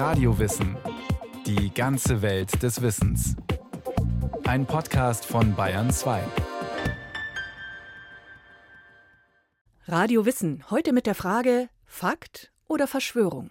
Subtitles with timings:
[0.00, 0.78] Radiowissen.
[1.44, 3.36] Die ganze Welt des Wissens.
[4.44, 6.22] Ein Podcast von Bayern 2.
[9.86, 13.50] Radio Wissen, heute mit der Frage Fakt oder Verschwörung?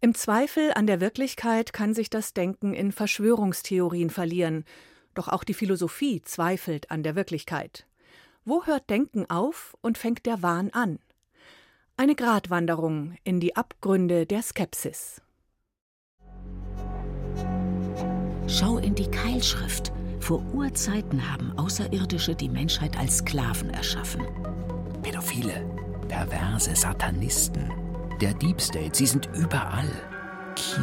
[0.00, 4.64] Im Zweifel an der Wirklichkeit kann sich das Denken in Verschwörungstheorien verlieren.
[5.12, 7.86] Doch auch die Philosophie zweifelt an der Wirklichkeit.
[8.46, 11.00] Wo hört Denken auf und fängt der Wahn an?
[11.98, 15.20] Eine Gratwanderung in die Abgründe der Skepsis.
[18.48, 19.92] Schau in die Keilschrift.
[20.20, 24.22] Vor Urzeiten haben Außerirdische die Menschheit als Sklaven erschaffen.
[25.02, 25.64] Pädophile,
[26.08, 27.72] perverse Satanisten,
[28.20, 29.90] der Deep State, sie sind überall.
[30.54, 30.80] Q.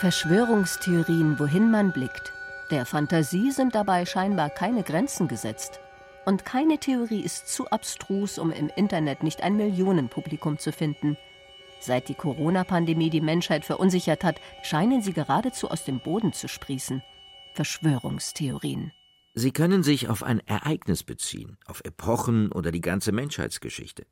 [0.00, 2.32] Verschwörungstheorien, wohin man blickt.
[2.70, 5.80] Der Fantasie sind dabei scheinbar keine Grenzen gesetzt.
[6.24, 11.18] Und keine Theorie ist zu abstrus, um im Internet nicht ein Millionenpublikum zu finden.
[11.84, 17.02] Seit die Corona-Pandemie die Menschheit verunsichert hat, scheinen sie geradezu aus dem Boden zu sprießen.
[17.54, 18.92] Verschwörungstheorien.
[19.34, 24.06] Sie können sich auf ein Ereignis beziehen, auf Epochen oder die ganze Menschheitsgeschichte.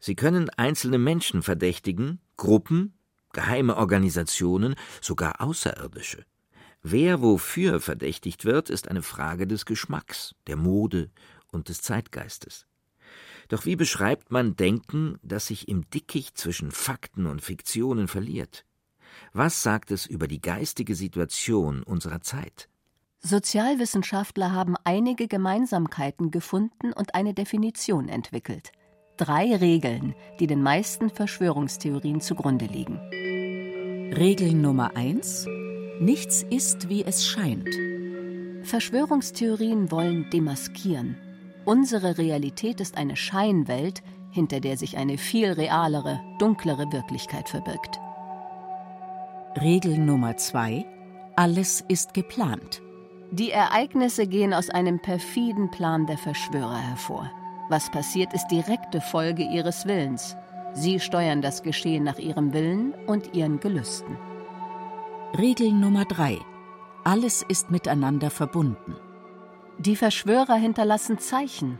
[0.00, 2.98] Sie können einzelne Menschen verdächtigen, Gruppen,
[3.32, 6.24] geheime Organisationen, sogar Außerirdische.
[6.82, 11.10] Wer wofür verdächtigt wird, ist eine Frage des Geschmacks, der Mode
[11.52, 12.66] und des Zeitgeistes.
[13.48, 18.64] Doch wie beschreibt man Denken, das sich im Dickicht zwischen Fakten und Fiktionen verliert?
[19.32, 22.68] Was sagt es über die geistige Situation unserer Zeit?
[23.20, 28.70] Sozialwissenschaftler haben einige Gemeinsamkeiten gefunden und eine Definition entwickelt.
[29.16, 33.00] Drei Regeln, die den meisten Verschwörungstheorien zugrunde liegen.
[34.14, 35.46] Regel Nummer eins:
[35.98, 37.68] Nichts ist, wie es scheint.
[38.62, 41.16] Verschwörungstheorien wollen demaskieren.
[41.68, 48.00] Unsere Realität ist eine Scheinwelt, hinter der sich eine viel realere, dunklere Wirklichkeit verbirgt.
[49.60, 50.86] Regel Nummer zwei:
[51.36, 52.80] Alles ist geplant.
[53.32, 57.30] Die Ereignisse gehen aus einem perfiden Plan der Verschwörer hervor.
[57.68, 60.38] Was passiert, ist direkte Folge ihres Willens.
[60.72, 64.16] Sie steuern das Geschehen nach ihrem Willen und ihren Gelüsten.
[65.36, 66.38] Regel Nummer drei:
[67.04, 68.96] Alles ist miteinander verbunden.
[69.78, 71.78] Die Verschwörer hinterlassen Zeichen.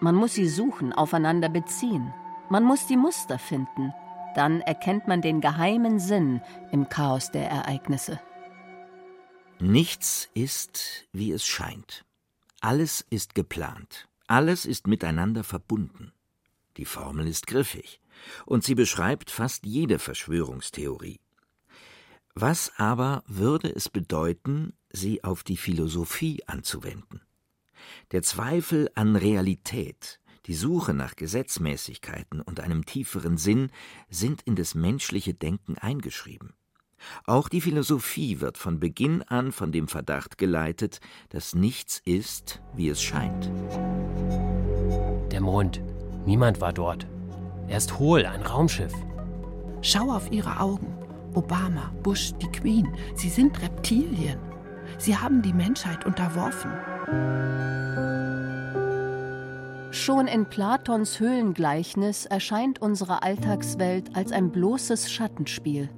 [0.00, 2.12] Man muss sie suchen, aufeinander beziehen.
[2.50, 3.94] Man muss die Muster finden.
[4.34, 6.42] Dann erkennt man den geheimen Sinn
[6.72, 8.20] im Chaos der Ereignisse.
[9.60, 12.04] Nichts ist, wie es scheint.
[12.60, 14.08] Alles ist geplant.
[14.26, 16.12] Alles ist miteinander verbunden.
[16.76, 17.98] Die Formel ist griffig.
[18.44, 21.18] Und sie beschreibt fast jede Verschwörungstheorie.
[22.34, 27.22] Was aber würde es bedeuten, sie auf die Philosophie anzuwenden?
[28.12, 33.70] Der Zweifel an Realität, die Suche nach Gesetzmäßigkeiten und einem tieferen Sinn
[34.08, 36.54] sind in das menschliche Denken eingeschrieben.
[37.24, 42.88] Auch die Philosophie wird von Beginn an von dem Verdacht geleitet, dass nichts ist, wie
[42.88, 43.50] es scheint.
[45.30, 45.82] Der Mond.
[46.26, 47.06] Niemand war dort.
[47.68, 48.92] Er ist hohl, ein Raumschiff.
[49.82, 50.94] Schau auf ihre Augen.
[51.34, 54.38] Obama, Bush, die Queen, sie sind Reptilien.
[54.96, 56.70] Sie haben die Menschheit unterworfen.
[59.90, 65.88] Schon in Platons Höhlengleichnis erscheint unsere Alltagswelt als ein bloßes Schattenspiel.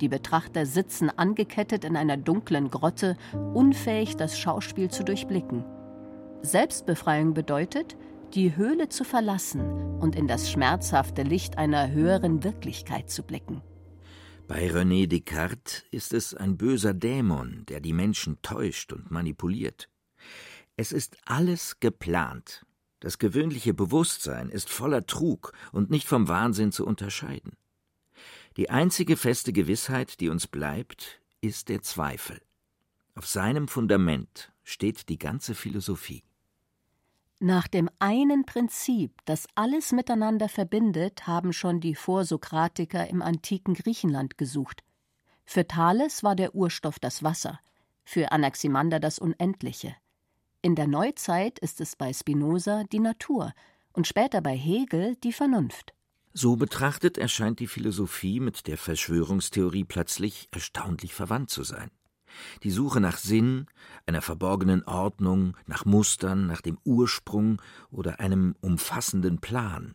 [0.00, 3.16] Die Betrachter sitzen angekettet in einer dunklen Grotte,
[3.54, 5.64] unfähig, das Schauspiel zu durchblicken.
[6.42, 7.96] Selbstbefreiung bedeutet,
[8.34, 13.62] die Höhle zu verlassen und in das schmerzhafte Licht einer höheren Wirklichkeit zu blicken.
[14.46, 19.88] Bei René Descartes ist es ein böser Dämon, der die Menschen täuscht und manipuliert.
[20.76, 22.66] Es ist alles geplant.
[23.00, 27.52] Das gewöhnliche Bewusstsein ist voller Trug und nicht vom Wahnsinn zu unterscheiden.
[28.58, 32.40] Die einzige feste Gewissheit, die uns bleibt, ist der Zweifel.
[33.14, 36.22] Auf seinem Fundament steht die ganze Philosophie.
[37.40, 44.38] Nach dem einen Prinzip, das alles miteinander verbindet, haben schon die Vorsokratiker im antiken Griechenland
[44.38, 44.82] gesucht.
[45.44, 47.60] Für Thales war der Urstoff das Wasser,
[48.04, 49.94] für Anaximander das Unendliche.
[50.62, 53.52] In der Neuzeit ist es bei Spinoza die Natur
[53.92, 55.92] und später bei Hegel die Vernunft.
[56.32, 61.90] So betrachtet erscheint die Philosophie mit der Verschwörungstheorie plötzlich erstaunlich verwandt zu sein.
[62.62, 63.66] Die Suche nach Sinn,
[64.06, 67.60] einer verborgenen Ordnung, nach Mustern, nach dem Ursprung
[67.90, 69.94] oder einem umfassenden Plan.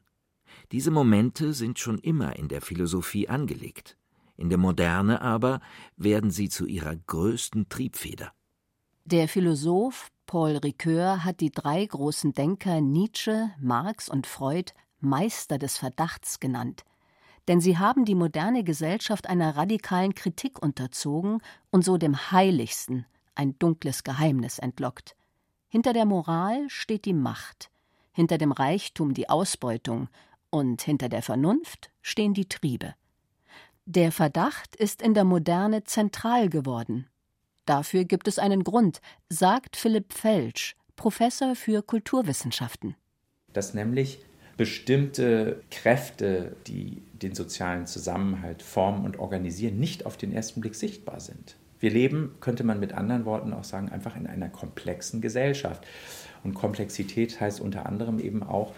[0.72, 3.98] Diese Momente sind schon immer in der Philosophie angelegt.
[4.38, 5.60] In der Moderne aber
[5.98, 8.32] werden sie zu ihrer größten Triebfeder.
[9.06, 15.78] Der Philosoph Paul Ricoeur hat die drei großen Denker Nietzsche, Marx und Freud Meister des
[15.78, 16.84] Verdachts genannt.
[17.50, 21.42] Denn sie haben die moderne Gesellschaft einer radikalen Kritik unterzogen
[21.72, 25.16] und so dem Heiligsten ein dunkles Geheimnis entlockt.
[25.68, 27.72] Hinter der Moral steht die Macht,
[28.12, 30.10] hinter dem Reichtum die Ausbeutung
[30.52, 32.94] und hinter der Vernunft stehen die Triebe.
[33.88, 37.08] Der Verdacht ist in der Moderne zentral geworden.
[37.66, 42.96] Dafür gibt es einen Grund, sagt Philipp Felsch, Professor für Kulturwissenschaften.
[43.54, 44.20] Dass nämlich
[44.60, 51.22] bestimmte Kräfte, die den sozialen Zusammenhalt formen und organisieren, nicht auf den ersten Blick sichtbar
[51.22, 51.56] sind.
[51.80, 55.88] Wir leben, könnte man mit anderen Worten auch sagen, einfach in einer komplexen Gesellschaft.
[56.44, 58.74] Und Komplexität heißt unter anderem eben auch,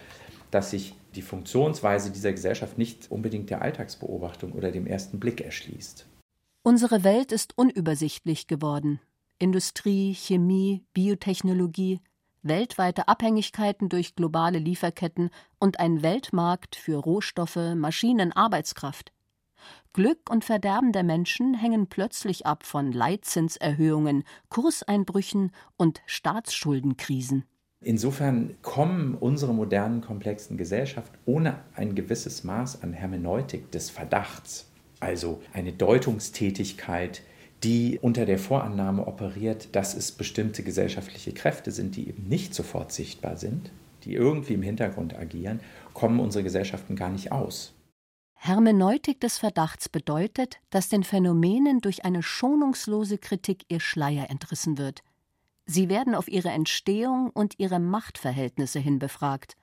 [0.52, 6.06] dass sich die Funktionsweise dieser Gesellschaft nicht unbedingt der Alltagsbeobachtung oder dem ersten Blick erschließt.
[6.62, 9.00] Unsere Welt ist unübersichtlich geworden.
[9.40, 11.98] Industrie, Chemie, Biotechnologie,
[12.42, 19.12] weltweite Abhängigkeiten durch globale Lieferketten und ein Weltmarkt für Rohstoffe, Maschinen, Arbeitskraft.
[19.92, 27.44] Glück und Verderben der Menschen hängen plötzlich ab von Leitzinserhöhungen, Kurseinbrüchen und Staatsschuldenkrisen.
[27.80, 35.42] Insofern kommen unsere modernen komplexen Gesellschaften ohne ein gewisses Maß an Hermeneutik des Verdachts, also
[35.52, 37.22] eine Deutungstätigkeit,
[37.64, 42.92] die unter der Vorannahme operiert, dass es bestimmte gesellschaftliche Kräfte sind, die eben nicht sofort
[42.92, 43.70] sichtbar sind,
[44.04, 45.60] die irgendwie im Hintergrund agieren,
[45.94, 47.72] kommen unsere Gesellschaften gar nicht aus.
[48.34, 55.02] Hermeneutik des Verdachts bedeutet, dass den Phänomenen durch eine schonungslose Kritik ihr Schleier entrissen wird.
[55.64, 59.56] Sie werden auf ihre Entstehung und ihre Machtverhältnisse hin befragt.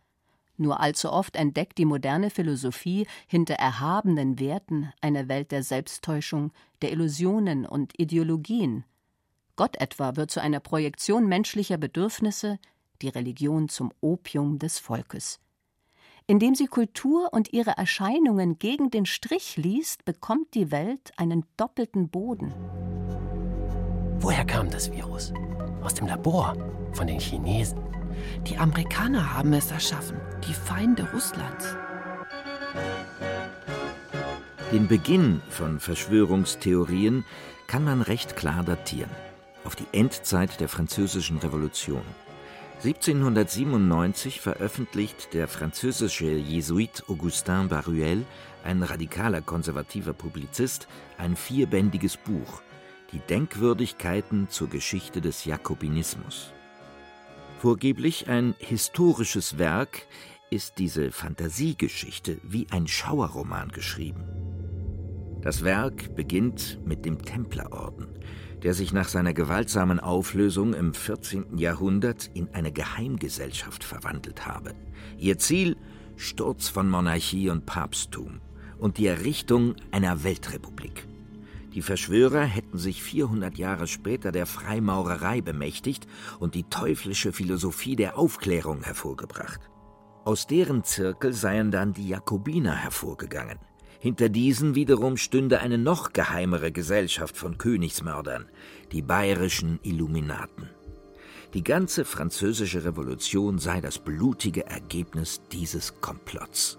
[0.59, 6.51] Nur allzu oft entdeckt die moderne Philosophie hinter erhabenen Werten eine Welt der Selbsttäuschung,
[6.81, 8.83] der Illusionen und Ideologien.
[9.56, 12.59] Gott etwa wird zu einer Projektion menschlicher Bedürfnisse,
[13.01, 15.39] die Religion zum Opium des Volkes.
[16.27, 22.09] Indem sie Kultur und ihre Erscheinungen gegen den Strich liest, bekommt die Welt einen doppelten
[22.09, 22.53] Boden.
[24.19, 25.31] Woher kam das Virus?
[25.81, 26.53] Aus dem Labor,
[26.91, 27.88] von den Chinesen.
[28.47, 30.17] Die Amerikaner haben es erschaffen,
[30.47, 31.75] die Feinde Russlands.
[34.71, 37.25] Den Beginn von Verschwörungstheorien
[37.67, 39.09] kann man recht klar datieren.
[39.63, 42.03] Auf die Endzeit der Französischen Revolution.
[42.83, 48.25] 1797 veröffentlicht der französische Jesuit Augustin Baruel,
[48.63, 52.62] ein radikaler konservativer Publizist, ein vierbändiges Buch,
[53.12, 56.53] Die Denkwürdigkeiten zur Geschichte des Jakobinismus.
[57.59, 60.07] Vorgeblich ein historisches Werk,
[60.50, 64.23] ist diese Fantasiegeschichte wie ein Schauerroman geschrieben.
[65.41, 68.07] Das Werk beginnt mit dem Templerorden,
[68.63, 71.57] der sich nach seiner gewaltsamen Auflösung im 14.
[71.57, 74.73] Jahrhundert in eine Geheimgesellschaft verwandelt habe.
[75.17, 75.75] Ihr Ziel
[76.15, 78.39] Sturz von Monarchie und Papsttum
[78.77, 81.08] und die Errichtung einer Weltrepublik.
[81.79, 88.17] Die Verschwörer hätten sich 400 Jahre später der Freimaurerei bemächtigt und die teuflische Philosophie der
[88.17, 89.61] Aufklärung hervorgebracht.
[90.25, 93.59] Aus deren Zirkel seien dann die Jakobiner hervorgegangen,
[94.01, 98.49] hinter diesen wiederum stünde eine noch geheimere Gesellschaft von Königsmördern,
[98.91, 100.69] die bayerischen Illuminaten.
[101.53, 106.77] Die ganze französische Revolution sei das blutige Ergebnis dieses Komplotts.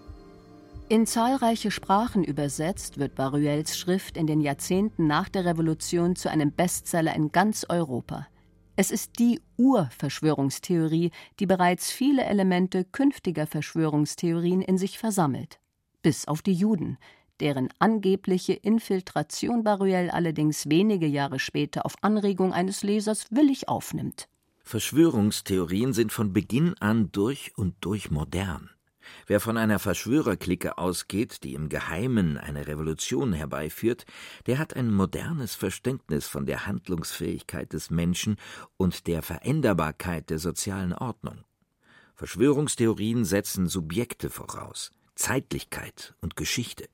[0.90, 6.50] In zahlreiche Sprachen übersetzt wird Baruels Schrift in den Jahrzehnten nach der Revolution zu einem
[6.50, 8.26] Bestseller in ganz Europa.
[8.74, 15.60] Es ist die Urverschwörungstheorie, die bereits viele Elemente künftiger Verschwörungstheorien in sich versammelt
[16.02, 16.98] bis auf die Juden,
[17.38, 24.28] deren angebliche Infiltration Baruel allerdings wenige Jahre später auf Anregung eines Lesers willig aufnimmt.
[24.64, 28.70] Verschwörungstheorien sind von Beginn an durch und durch modern.
[29.26, 34.04] Wer von einer Verschwörerklicke ausgeht, die im Geheimen eine Revolution herbeiführt,
[34.46, 38.36] der hat ein modernes Verständnis von der Handlungsfähigkeit des Menschen
[38.76, 41.44] und der Veränderbarkeit der sozialen Ordnung.
[42.14, 46.88] Verschwörungstheorien setzen Subjekte voraus, Zeitlichkeit und Geschichte,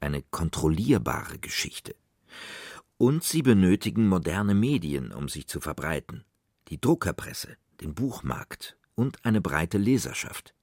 [0.00, 1.94] eine kontrollierbare Geschichte.
[2.98, 6.24] Und sie benötigen moderne Medien, um sich zu verbreiten,
[6.68, 10.55] die Druckerpresse, den Buchmarkt und eine breite Leserschaft.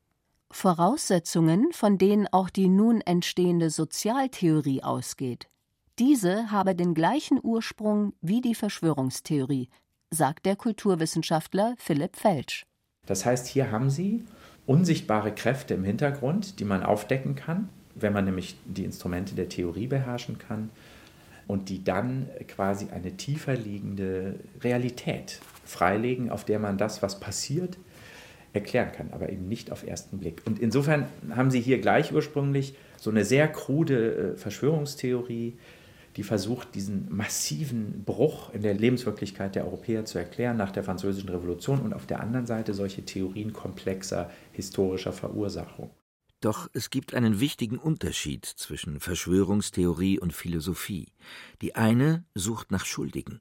[0.54, 5.50] Voraussetzungen, von denen auch die nun entstehende Sozialtheorie ausgeht.
[6.00, 9.70] Diese habe den gleichen Ursprung wie die Verschwörungstheorie,
[10.12, 12.66] sagt der Kulturwissenschaftler Philipp Felsch.
[13.06, 14.24] Das heißt, hier haben Sie
[14.66, 19.88] unsichtbare Kräfte im Hintergrund, die man aufdecken kann, wenn man nämlich die Instrumente der Theorie
[19.88, 20.70] beherrschen kann
[21.48, 27.78] und die dann quasi eine tiefer liegende Realität freilegen, auf der man das, was passiert,
[28.54, 30.42] erklären kann, aber eben nicht auf ersten Blick.
[30.46, 35.58] Und insofern haben Sie hier gleich ursprünglich so eine sehr krude äh, Verschwörungstheorie,
[36.16, 41.30] die versucht, diesen massiven Bruch in der Lebenswirklichkeit der Europäer zu erklären nach der Französischen
[41.30, 45.90] Revolution und auf der anderen Seite solche Theorien komplexer historischer Verursachung.
[46.40, 51.08] Doch es gibt einen wichtigen Unterschied zwischen Verschwörungstheorie und Philosophie.
[51.62, 53.40] Die eine sucht nach Schuldigen,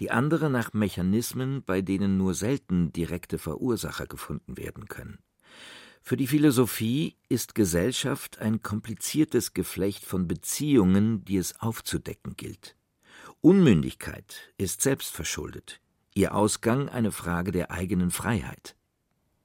[0.00, 5.18] die andere nach Mechanismen, bei denen nur selten direkte Verursacher gefunden werden können.
[6.04, 12.76] Für die Philosophie ist Gesellschaft ein kompliziertes Geflecht von Beziehungen, die es aufzudecken gilt.
[13.40, 15.80] Unmündigkeit ist selbstverschuldet,
[16.14, 18.76] ihr Ausgang eine Frage der eigenen Freiheit.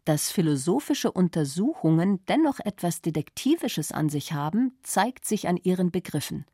[0.04, 6.46] Dass philosophische Untersuchungen dennoch etwas Detektivisches an sich haben, zeigt sich an ihren Begriffen.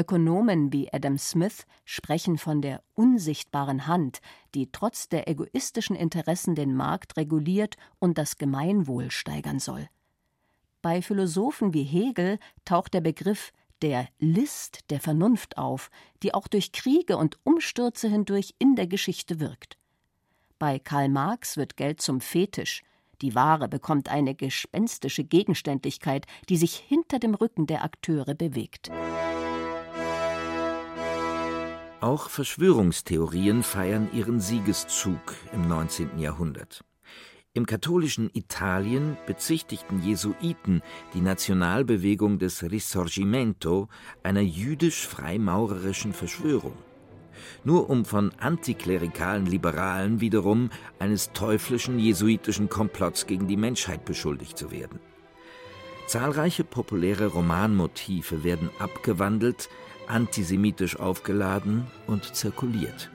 [0.00, 4.20] Ökonomen wie Adam Smith sprechen von der unsichtbaren Hand,
[4.54, 9.90] die trotz der egoistischen Interessen den Markt reguliert und das Gemeinwohl steigern soll.
[10.80, 13.52] Bei Philosophen wie Hegel taucht der Begriff
[13.82, 15.90] der List der Vernunft auf,
[16.22, 19.76] die auch durch Kriege und Umstürze hindurch in der Geschichte wirkt.
[20.58, 22.82] Bei Karl Marx wird Geld zum Fetisch,
[23.20, 28.90] die Ware bekommt eine gespenstische Gegenständlichkeit, die sich hinter dem Rücken der Akteure bewegt.
[32.00, 35.20] Auch Verschwörungstheorien feiern ihren Siegeszug
[35.52, 36.18] im 19.
[36.18, 36.82] Jahrhundert.
[37.52, 40.80] Im katholischen Italien bezichtigten Jesuiten
[41.12, 43.88] die Nationalbewegung des Risorgimento
[44.22, 46.72] einer jüdisch-freimaurerischen Verschwörung.
[47.64, 54.70] Nur um von antiklerikalen Liberalen wiederum eines teuflischen jesuitischen Komplotts gegen die Menschheit beschuldigt zu
[54.70, 55.00] werden.
[56.06, 59.68] Zahlreiche populäre Romanmotive werden abgewandelt,
[60.10, 63.10] antisemitisch aufgeladen und zirkuliert.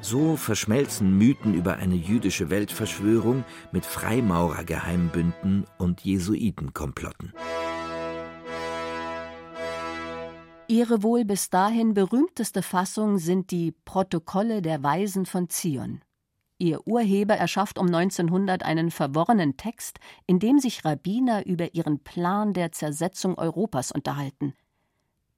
[0.00, 7.32] So verschmelzen Mythen über eine jüdische Weltverschwörung mit Freimaurergeheimbünden und Jesuitenkomplotten.
[10.68, 16.00] Ihre wohl bis dahin berühmteste Fassung sind die Protokolle der Weisen von Zion.
[16.58, 22.54] Ihr Urheber erschafft um 1900 einen verworrenen Text, in dem sich Rabbiner über ihren Plan
[22.54, 24.54] der Zersetzung Europas unterhalten.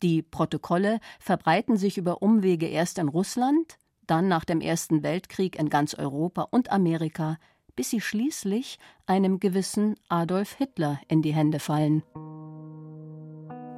[0.03, 5.71] Die Protokolle verbreiten sich über Umwege erst in Russland, dann nach dem Ersten Weltkrieg in
[5.71, 7.39] ganz Europa und Amerika,
[7.77, 12.03] bis sie schließlich einem gewissen Adolf Hitler in die Hände fallen.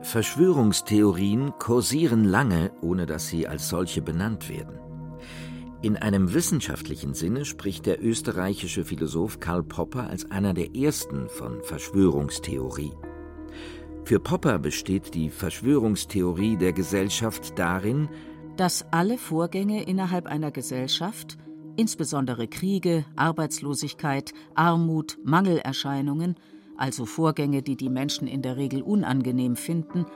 [0.03, 4.79] Verschwörungstheorien kursieren lange, ohne dass sie als solche benannt werden.
[5.83, 11.63] In einem wissenschaftlichen Sinne spricht der österreichische Philosoph Karl Popper als einer der ersten von
[11.63, 12.93] Verschwörungstheorie.
[14.09, 18.09] Für Popper besteht die Verschwörungstheorie der Gesellschaft darin,
[18.57, 21.37] dass alle Vorgänge innerhalb einer Gesellschaft,
[21.77, 26.37] insbesondere Kriege, Arbeitslosigkeit, Armut, Mangelerscheinungen,
[26.79, 30.07] also Vorgänge, die die Menschen in der Regel unangenehm finden,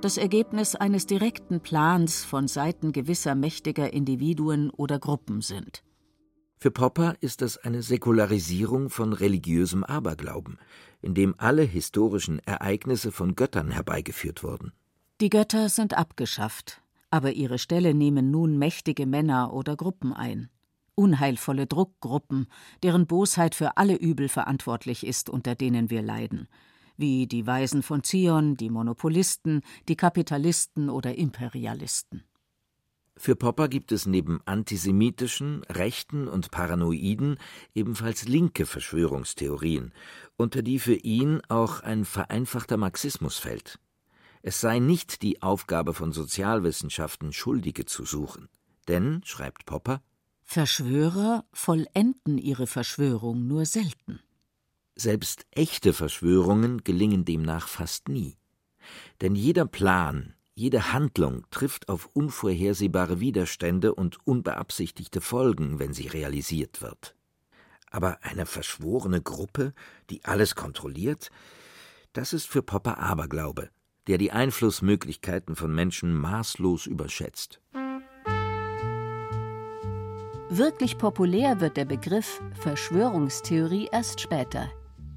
[0.00, 5.84] das Ergebnis eines direkten Plans von Seiten gewisser mächtiger Individuen oder Gruppen sind.
[6.62, 10.58] Für Popper ist das eine Säkularisierung von religiösem Aberglauben,
[11.02, 14.72] in dem alle historischen Ereignisse von Göttern herbeigeführt wurden.
[15.20, 20.48] Die Götter sind abgeschafft, aber ihre Stelle nehmen nun mächtige Männer oder Gruppen ein.
[20.94, 22.46] Unheilvolle Druckgruppen,
[22.82, 26.48] deren Bosheit für alle Übel verantwortlich ist, unter denen wir leiden,
[26.96, 32.24] wie die Weisen von Zion, die Monopolisten, die Kapitalisten oder Imperialisten.
[33.22, 37.36] Für Popper gibt es neben antisemitischen, rechten und paranoiden
[37.74, 39.92] ebenfalls linke Verschwörungstheorien,
[40.38, 43.78] unter die für ihn auch ein vereinfachter Marxismus fällt.
[44.40, 48.48] Es sei nicht die Aufgabe von Sozialwissenschaften, Schuldige zu suchen.
[48.88, 50.00] Denn, schreibt Popper,
[50.42, 54.20] Verschwörer vollenden ihre Verschwörung nur selten.
[54.96, 58.38] Selbst echte Verschwörungen gelingen demnach fast nie.
[59.20, 66.82] Denn jeder Plan, jede Handlung trifft auf unvorhersehbare Widerstände und unbeabsichtigte Folgen, wenn sie realisiert
[66.82, 67.14] wird.
[67.90, 69.72] Aber eine verschworene Gruppe,
[70.10, 71.30] die alles kontrolliert,
[72.12, 73.70] das ist für Popper Aberglaube,
[74.06, 77.62] der die Einflussmöglichkeiten von Menschen maßlos überschätzt.
[80.50, 84.70] Wirklich populär wird der Begriff Verschwörungstheorie erst später,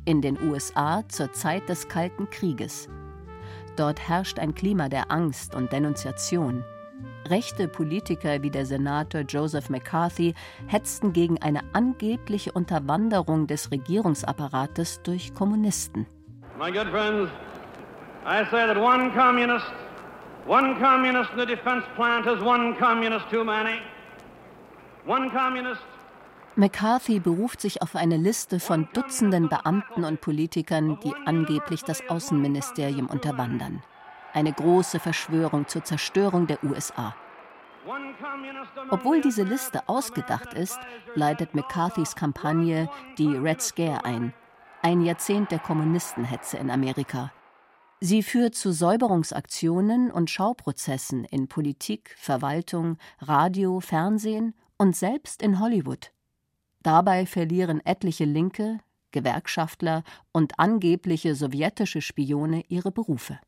[0.06, 2.88] in den USA zur Zeit des Kalten Krieges.
[3.75, 6.63] Dort herrscht ein Klima der Angst und Denunziation.
[7.30, 10.36] Rechte Politiker wie der Senator Joseph McCarthy
[10.68, 16.06] hetzten gegen eine angebliche Unterwanderung des Regierungsapparates durch Kommunisten.
[16.60, 17.32] My good friends,
[18.25, 19.65] I say that one communist,
[20.46, 23.80] one communist in the defense plant is one communist too many.
[25.06, 25.82] One communist
[26.55, 33.07] McCarthy beruft sich auf eine Liste von Dutzenden Beamten und Politikern, die angeblich das Außenministerium
[33.07, 33.81] unterwandern.
[34.33, 37.15] Eine große Verschwörung zur Zerstörung der USA.
[38.91, 40.77] Obwohl diese Liste ausgedacht ist,
[41.15, 44.33] leitet McCarthys Kampagne die Red Scare ein,
[44.83, 47.31] ein Jahrzehnt der Kommunistenhetze in Amerika.
[48.00, 56.12] Sie führt zu Säuberungsaktionen und Schauprozessen in Politik, Verwaltung, Radio, Fernsehen und selbst in Hollywood.
[56.84, 58.80] Dabei verlieren etliche Linke,
[59.12, 63.40] Gewerkschaftler und angebliche sowjetische Spione ihre Berufe.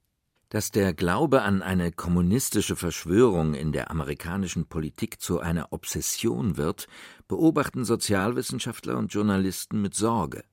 [0.49, 6.87] Dass der Glaube an eine kommunistische Verschwörung in der amerikanischen Politik zu einer Obsession wird,
[7.27, 10.45] beobachten Sozialwissenschaftler und Journalisten mit Sorge.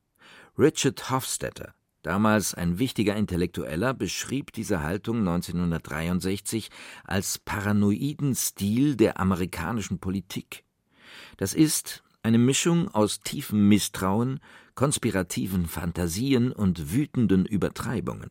[0.59, 6.71] Richard Hofstetter, damals ein wichtiger Intellektueller, beschrieb diese Haltung 1963
[7.05, 10.65] als paranoiden Stil der amerikanischen Politik.
[11.37, 14.41] Das ist eine Mischung aus tiefem Misstrauen,
[14.75, 18.31] konspirativen Fantasien und wütenden Übertreibungen.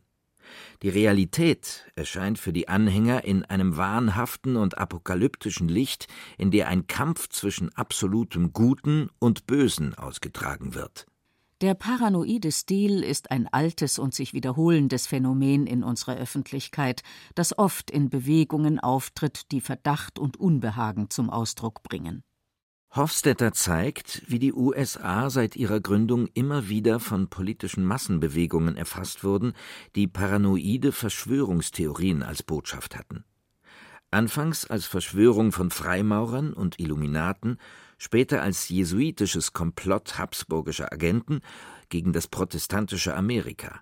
[0.82, 6.86] Die Realität erscheint für die Anhänger in einem wahnhaften und apokalyptischen Licht, in der ein
[6.86, 11.06] Kampf zwischen absolutem Guten und Bösen ausgetragen wird.
[11.60, 17.04] Der paranoide Stil ist ein altes und sich wiederholendes Phänomen in unserer Öffentlichkeit,
[17.36, 22.24] das oft in Bewegungen auftritt, die Verdacht und Unbehagen zum Ausdruck bringen.
[22.94, 29.54] Hofstetter zeigt, wie die USA seit ihrer Gründung immer wieder von politischen Massenbewegungen erfasst wurden,
[29.96, 33.24] die paranoide Verschwörungstheorien als Botschaft hatten.
[34.10, 37.56] Anfangs als Verschwörung von Freimaurern und Illuminaten
[37.96, 41.40] später als jesuitisches Komplott habsburgischer Agenten
[41.88, 43.80] gegen das protestantische Amerika.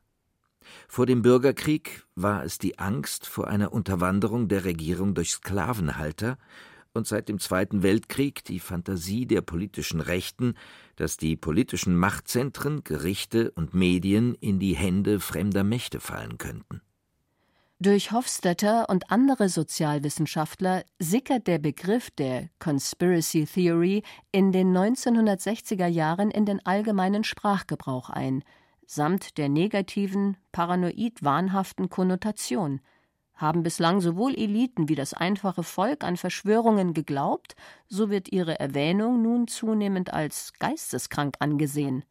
[0.87, 6.39] Vor dem Bürgerkrieg war es die Angst vor einer Unterwanderung der Regierung durch Sklavenhalter
[6.93, 10.55] und seit dem Zweiten Weltkrieg die Fantasie der politischen Rechten,
[10.97, 16.81] dass die politischen Machtzentren, Gerichte und Medien in die Hände fremder Mächte fallen könnten.
[17.83, 26.31] Durch Hofstetter und andere Sozialwissenschaftler sickert der Begriff der Conspiracy Theory in den 1960er Jahren
[26.31, 28.45] in den allgemeinen Sprachgebrauch ein,
[28.87, 32.81] samt der negativen, paranoid wahnhaften Konnotation.
[33.41, 37.57] Haben bislang sowohl Eliten wie das einfache Volk an Verschwörungen geglaubt,
[37.89, 42.05] so wird ihre Erwähnung nun zunehmend als geisteskrank angesehen.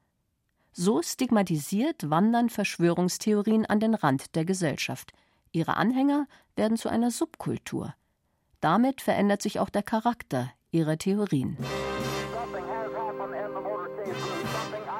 [0.71, 5.13] So stigmatisiert wandern Verschwörungstheorien an den Rand der Gesellschaft–
[5.51, 7.95] Ihre Anhänger werden zu einer Subkultur.
[8.59, 11.57] Damit verändert sich auch der Charakter ihrer Theorien.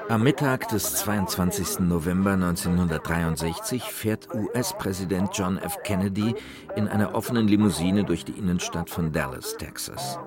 [0.09, 1.81] Am Mittag des 22.
[1.81, 5.83] November 1963 fährt US-Präsident John F.
[5.83, 6.33] Kennedy
[6.75, 10.17] in einer offenen Limousine durch die Innenstadt von Dallas, Texas.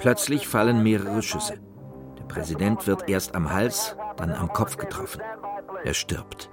[0.00, 1.60] Plötzlich fallen mehrere Schüsse.
[2.18, 5.22] Der Präsident wird erst am Hals, dann am Kopf getroffen.
[5.84, 6.50] Er stirbt.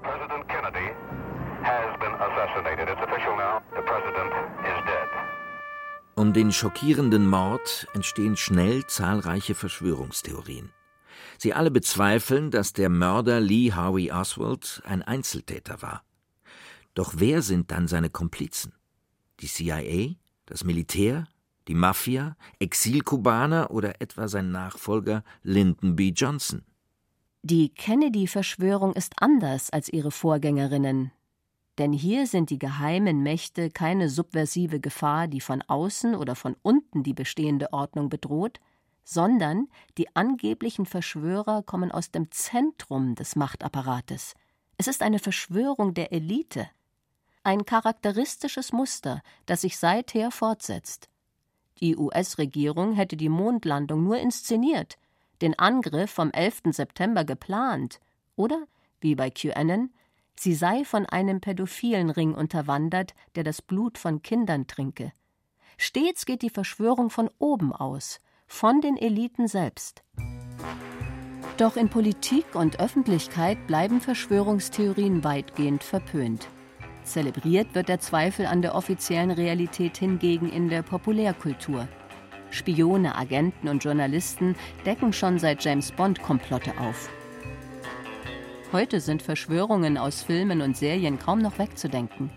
[6.13, 10.71] Um den schockierenden Mord entstehen schnell zahlreiche Verschwörungstheorien.
[11.38, 16.03] Sie alle bezweifeln, dass der Mörder Lee Harvey Oswald ein Einzeltäter war.
[16.93, 18.73] Doch wer sind dann seine Komplizen?
[19.39, 21.25] Die CIA, das Militär,
[21.67, 26.10] die Mafia, Exilkubaner oder etwa sein Nachfolger Lyndon B.
[26.10, 26.63] Johnson?
[27.43, 31.12] Die Kennedy-Verschwörung ist anders als ihre Vorgängerinnen,
[31.77, 37.01] denn hier sind die geheimen Mächte keine subversive Gefahr, die von außen oder von unten
[37.01, 38.60] die bestehende Ordnung bedroht,
[39.04, 44.36] sondern die angeblichen Verschwörer kommen aus dem Zentrum des Machtapparates.
[44.78, 46.68] Es ist eine Verschwörung der Elite.
[47.44, 51.10] Ein charakteristisches Muster, das sich seither fortsetzt.
[51.80, 54.98] Die US-Regierung hätte die Mondlandung nur inszeniert,
[55.42, 56.62] den Angriff vom 11.
[56.72, 58.00] September geplant
[58.36, 58.68] oder,
[59.00, 59.92] wie bei QAnon,
[60.36, 65.12] sie sei von einem pädophilen Ring unterwandert, der das Blut von Kindern trinke.
[65.78, 68.20] Stets geht die Verschwörung von oben aus,
[68.52, 70.04] von den Eliten selbst.
[71.58, 76.48] Doch in Politik und Öffentlichkeit bleiben Verschwörungstheorien weitgehend verpönt.
[77.04, 81.88] Zelebriert wird der Zweifel an der offiziellen Realität hingegen in der Populärkultur.
[82.52, 87.10] Spione, Agenten und Journalisten decken schon seit James Bond Komplotte auf.
[88.74, 92.30] Heute sind Verschwörungen aus Filmen und Serien kaum noch wegzudenken.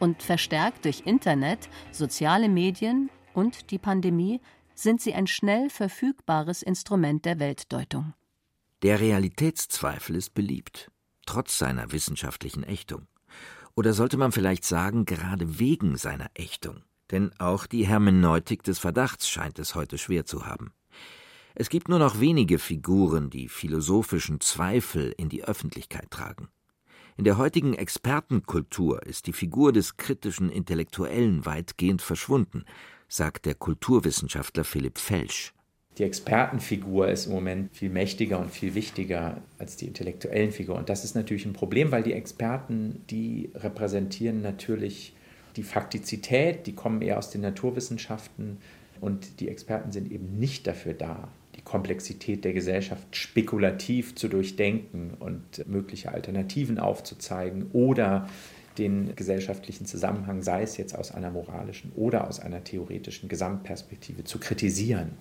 [0.00, 4.40] Und verstärkt durch Internet, soziale Medien und die Pandemie
[4.74, 8.14] sind sie ein schnell verfügbares Instrument der Weltdeutung.
[8.82, 10.90] Der Realitätszweifel ist beliebt,
[11.26, 13.06] trotz seiner wissenschaftlichen Ächtung.
[13.74, 16.82] Oder sollte man vielleicht sagen, gerade wegen seiner Ächtung?
[17.10, 20.72] Denn auch die Hermeneutik des Verdachts scheint es heute schwer zu haben.
[21.54, 26.48] Es gibt nur noch wenige Figuren, die philosophischen Zweifel in die Öffentlichkeit tragen.
[27.16, 32.64] In der heutigen Expertenkultur ist die Figur des kritischen Intellektuellen weitgehend verschwunden,
[33.12, 35.52] sagt der Kulturwissenschaftler Philipp Felsch.
[35.98, 40.76] Die Expertenfigur ist im Moment viel mächtiger und viel wichtiger als die intellektuellen Figur.
[40.76, 45.14] Und das ist natürlich ein Problem, weil die Experten, die repräsentieren natürlich
[45.56, 48.56] die Faktizität, die kommen eher aus den Naturwissenschaften
[49.02, 55.12] und die Experten sind eben nicht dafür da, die Komplexität der Gesellschaft spekulativ zu durchdenken
[55.20, 58.30] und mögliche Alternativen aufzuzeigen oder
[58.78, 64.38] den gesellschaftlichen Zusammenhang, sei es jetzt aus einer moralischen oder aus einer theoretischen Gesamtperspektive, zu
[64.38, 65.12] kritisieren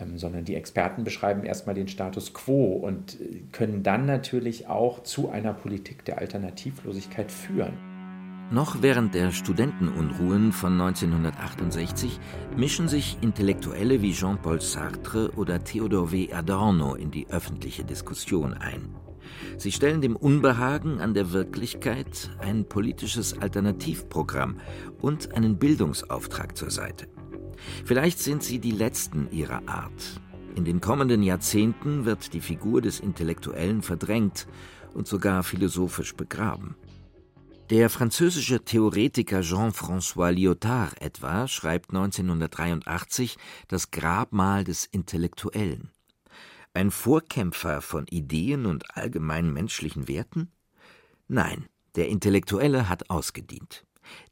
[0.00, 5.02] ähm, sondern die Experten beschreiben erstmal den Status quo und äh, können dann natürlich auch
[5.02, 7.74] zu einer Politik der Alternativlosigkeit führen.
[8.50, 12.18] Noch während der Studentenunruhen von 1968
[12.56, 16.32] mischen sich Intellektuelle wie Jean-Paul Sartre oder Theodor W.
[16.32, 18.96] Adorno in die öffentliche Diskussion ein.
[19.58, 24.60] Sie stellen dem Unbehagen an der Wirklichkeit ein politisches Alternativprogramm
[25.00, 27.08] und einen Bildungsauftrag zur Seite.
[27.84, 30.20] Vielleicht sind sie die letzten ihrer Art.
[30.56, 34.46] In den kommenden Jahrzehnten wird die Figur des Intellektuellen verdrängt
[34.94, 36.74] und sogar philosophisch begraben.
[37.70, 43.36] Der französische Theoretiker Jean-François Lyotard etwa schreibt 1983
[43.68, 45.92] das Grabmal des Intellektuellen.
[46.74, 50.52] Ein Vorkämpfer von Ideen und allgemeinen menschlichen Werten?
[51.28, 53.84] Nein, der Intellektuelle hat ausgedient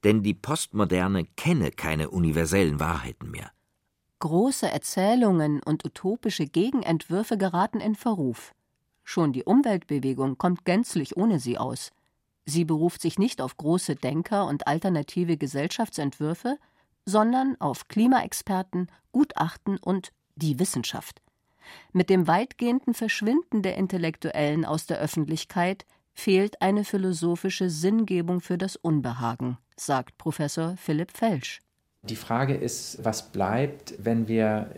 [0.04, 3.50] denn die Postmoderne kenne keine universellen Wahrheiten mehr.
[4.20, 8.52] Große Erzählungen und utopische Gegenentwürfe geraten in Verruf.
[9.04, 11.92] Schon die Umweltbewegung kommt gänzlich ohne sie aus.
[12.44, 16.58] Sie beruft sich nicht auf große Denker und alternative Gesellschaftsentwürfe,
[17.04, 21.22] sondern auf Klimaexperten, Gutachten und die Wissenschaft.
[21.92, 28.76] Mit dem weitgehenden Verschwinden der Intellektuellen aus der Öffentlichkeit fehlt eine philosophische Sinngebung für das
[28.76, 31.60] Unbehagen, sagt Professor Philipp Felsch.
[32.02, 34.70] Die Frage ist, was bleibt, wenn wir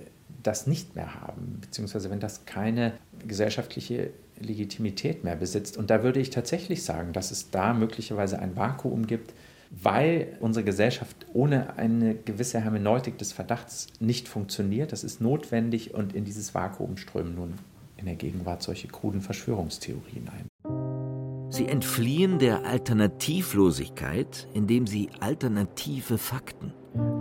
[0.43, 2.95] das nicht mehr haben, beziehungsweise wenn das keine
[3.27, 5.77] gesellschaftliche Legitimität mehr besitzt.
[5.77, 9.35] Und da würde ich tatsächlich sagen, dass es da möglicherweise ein Vakuum gibt,
[9.71, 14.93] weil unsere Gesellschaft ohne eine gewisse Hermeneutik des Verdachts nicht funktioniert.
[14.93, 17.55] Das ist notwendig und in dieses Vakuum strömen nun
[17.97, 21.51] in der Gegenwart solche kruden Verschwörungstheorien ein.
[21.53, 26.73] Sie entfliehen der Alternativlosigkeit, indem sie alternative Fakten,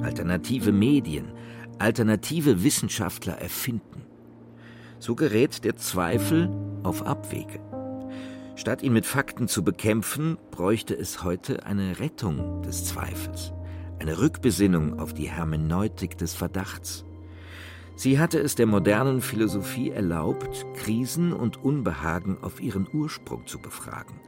[0.01, 1.25] alternative Medien,
[1.79, 4.03] alternative Wissenschaftler erfinden.
[4.99, 6.49] So gerät der Zweifel
[6.83, 7.59] auf Abwege.
[8.59, 13.53] Statt ihn mit Fakten zu bekämpfen, bräuchte es heute eine Rettung des Zweifels,
[13.99, 17.05] eine Rückbesinnung auf die Hermeneutik des Verdachts.
[17.95, 24.19] Sie hatte es der modernen Philosophie erlaubt, Krisen und Unbehagen auf ihren Ursprung zu befragen.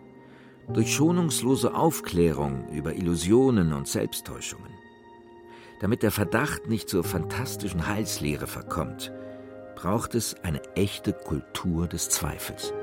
[0.71, 4.71] Durch schonungslose Aufklärung über Illusionen und Selbsttäuschungen.
[5.81, 9.11] Damit der Verdacht nicht zur fantastischen Heilslehre verkommt,
[9.75, 12.73] braucht es eine echte Kultur des Zweifels.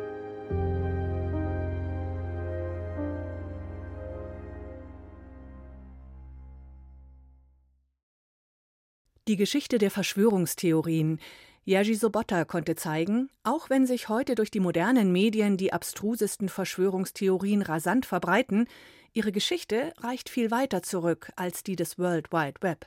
[9.29, 11.21] Die Geschichte der Verschwörungstheorien.
[11.67, 17.61] Jerzy Sobotta konnte zeigen, auch wenn sich heute durch die modernen Medien die abstrusesten Verschwörungstheorien
[17.61, 18.67] rasant verbreiten,
[19.13, 22.87] ihre Geschichte reicht viel weiter zurück als die des World Wide Web.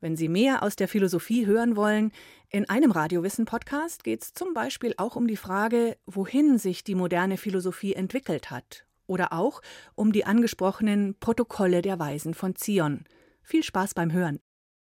[0.00, 2.12] Wenn Sie mehr aus der Philosophie hören wollen,
[2.48, 7.36] in einem Radiowissen-Podcast geht es zum Beispiel auch um die Frage, wohin sich die moderne
[7.36, 8.86] Philosophie entwickelt hat.
[9.06, 9.60] Oder auch
[9.94, 13.04] um die angesprochenen Protokolle der Weisen von Zion.
[13.42, 14.40] Viel Spaß beim Hören.